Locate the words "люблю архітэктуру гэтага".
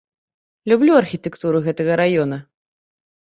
0.71-1.99